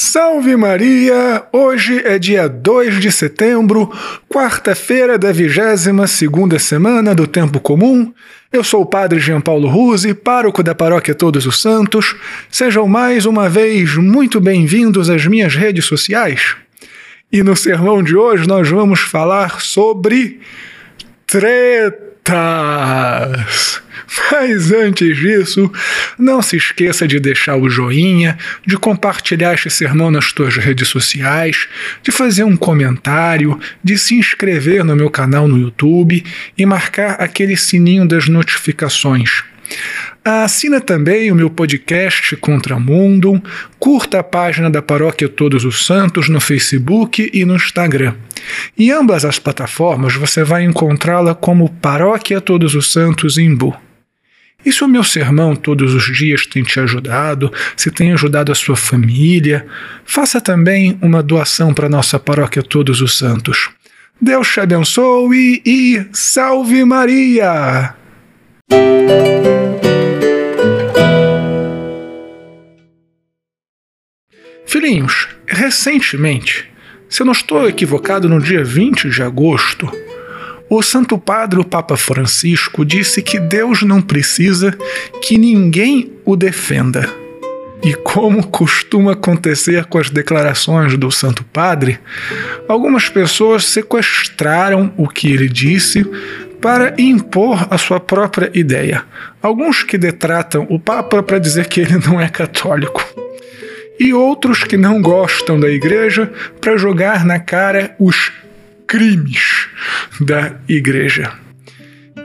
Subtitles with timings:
[0.00, 1.44] Salve Maria!
[1.52, 3.90] Hoje é dia 2 de setembro,
[4.28, 8.14] quarta-feira da 22 segunda semana do Tempo Comum.
[8.52, 12.14] Eu sou o Padre Jean Paulo Ruse, pároco da Paróquia Todos os Santos.
[12.48, 16.54] Sejam mais uma vez muito bem-vindos às minhas redes sociais.
[17.32, 20.38] E no sermão de hoje nós vamos falar sobre
[24.30, 25.70] Mas antes disso,
[26.18, 31.68] não se esqueça de deixar o joinha, de compartilhar este sermão nas suas redes sociais,
[32.02, 36.24] de fazer um comentário, de se inscrever no meu canal no YouTube
[36.56, 39.42] e marcar aquele sininho das notificações.
[40.24, 43.42] Assina também o meu podcast Contramundo,
[43.78, 48.14] curta a página da Paróquia Todos os Santos no Facebook e no Instagram.
[48.78, 53.76] Em ambas as plataformas você vai encontrá-la como Paróquia Todos os Santos Imbu.
[54.64, 58.54] E se o meu sermão todos os dias tem te ajudado, se tem ajudado a
[58.54, 59.66] sua família,
[60.04, 63.70] faça também uma doação para nossa paróquia Todos os Santos.
[64.20, 67.94] Deus te abençoe e salve Maria!
[74.66, 76.68] Filhinhos, recentemente,
[77.08, 79.90] se eu não estou equivocado, no dia 20 de agosto,
[80.70, 84.76] o Santo Padre, o Papa Francisco, disse que Deus não precisa
[85.22, 87.08] que ninguém o defenda.
[87.82, 91.98] E como costuma acontecer com as declarações do Santo Padre,
[92.68, 96.04] algumas pessoas sequestraram o que ele disse
[96.60, 99.04] para impor a sua própria ideia.
[99.40, 103.02] Alguns que detratam o Papa para dizer que ele não é católico.
[103.98, 108.32] E outros que não gostam da igreja para jogar na cara os
[108.86, 109.68] crimes
[110.20, 111.32] da igreja.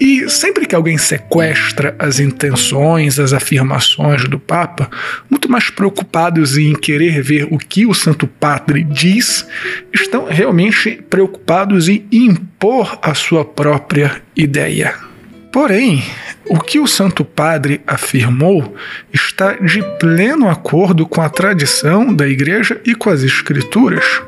[0.00, 4.90] E sempre que alguém sequestra as intenções, as afirmações do Papa,
[5.28, 9.46] muito mais preocupados em querer ver o que o Santo Padre diz,
[9.92, 15.09] estão realmente preocupados em impor a sua própria ideia.
[15.52, 16.02] Porém,
[16.46, 18.74] o que o Santo Padre afirmou
[19.12, 24.22] está de pleno acordo com a tradição da Igreja e com as Escrituras.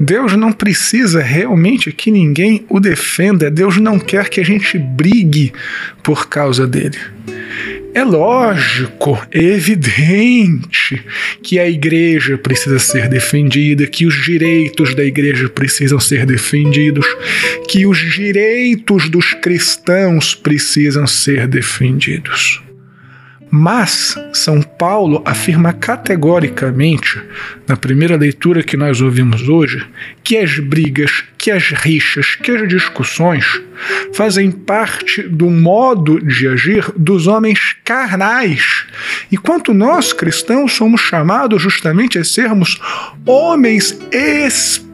[0.00, 3.50] Deus não precisa realmente que ninguém o defenda.
[3.50, 5.52] Deus não quer que a gente brigue
[6.02, 6.98] por causa dele.
[7.94, 11.02] É lógico, é evidente
[11.42, 17.06] que a igreja precisa ser defendida, que os direitos da igreja precisam ser defendidos,
[17.68, 22.67] que os direitos dos cristãos precisam ser defendidos.
[23.50, 27.20] Mas São Paulo afirma categoricamente,
[27.66, 29.86] na primeira leitura que nós ouvimos hoje,
[30.22, 33.60] que as brigas, que as rixas, que as discussões
[34.12, 38.84] fazem parte do modo de agir dos homens carnais.
[39.30, 42.80] Enquanto nós cristãos somos chamados justamente a sermos
[43.24, 44.87] homens espirituais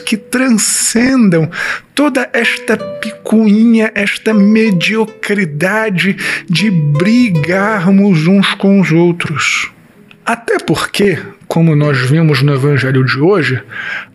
[0.00, 1.48] que transcendam
[1.94, 6.16] toda esta picuinha, esta mediocridade
[6.48, 9.70] de brigarmos uns com os outros.
[10.26, 13.62] Até porque, como nós vimos no Evangelho de hoje,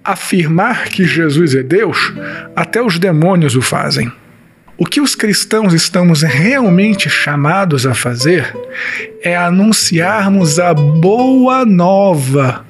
[0.03, 2.13] afirmar que Jesus é Deus,
[2.55, 4.11] até os demônios o fazem.
[4.77, 8.53] O que os cristãos estamos realmente chamados a fazer
[9.21, 12.64] é anunciarmos a boa nova,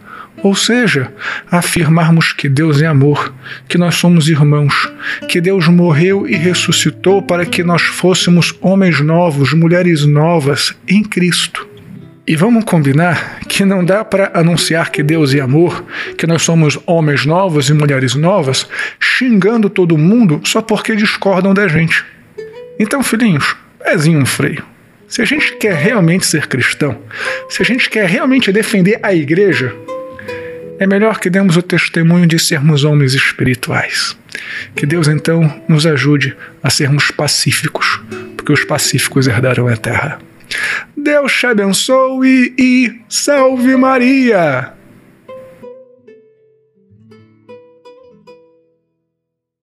[0.45, 1.11] ou seja,
[1.49, 3.33] afirmarmos que Deus é amor,
[3.67, 4.93] que nós somos irmãos,
[5.27, 11.67] que Deus morreu e ressuscitou para que nós fôssemos homens novos, mulheres novas em Cristo.
[12.27, 15.83] E vamos combinar que não dá para anunciar que Deus é amor,
[16.15, 18.67] que nós somos homens novos e mulheres novas,
[18.99, 22.05] xingando todo mundo só porque discordam da gente.
[22.77, 24.63] Então, filhinhos, pezinho um freio.
[25.07, 26.99] Se a gente quer realmente ser cristão,
[27.49, 29.73] se a gente quer realmente defender a igreja,
[30.79, 34.15] é melhor que demos o testemunho de sermos homens espirituais.
[34.75, 38.01] Que Deus então nos ajude a sermos pacíficos,
[38.35, 40.19] porque os pacíficos herdarão a terra.
[40.95, 44.74] Deus te abençoe e salve Maria!